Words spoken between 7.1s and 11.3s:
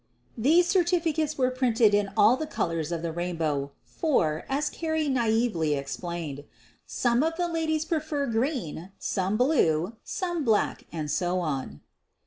of the ladies prefer green, some blue, some black, and